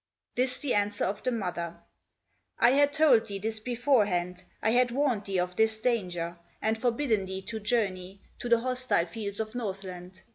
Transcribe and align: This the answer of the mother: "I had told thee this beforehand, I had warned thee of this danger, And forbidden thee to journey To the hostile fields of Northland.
This 0.35 0.57
the 0.57 0.73
answer 0.73 1.05
of 1.05 1.21
the 1.21 1.31
mother: 1.31 1.77
"I 2.57 2.71
had 2.71 2.91
told 2.91 3.27
thee 3.27 3.37
this 3.37 3.59
beforehand, 3.59 4.43
I 4.59 4.71
had 4.71 4.89
warned 4.89 5.25
thee 5.25 5.39
of 5.39 5.55
this 5.57 5.79
danger, 5.79 6.39
And 6.59 6.75
forbidden 6.75 7.27
thee 7.27 7.43
to 7.43 7.59
journey 7.59 8.19
To 8.39 8.49
the 8.49 8.61
hostile 8.61 9.05
fields 9.05 9.39
of 9.39 9.53
Northland. 9.53 10.23